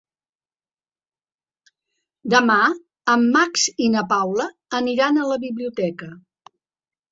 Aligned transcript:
Demà 2.35 2.55
en 3.15 3.29
Max 3.37 3.67
i 3.87 3.91
na 3.99 4.05
Paula 4.17 4.49
aniran 4.81 5.23
a 5.23 5.29
la 5.35 5.41
biblioteca. 5.47 6.13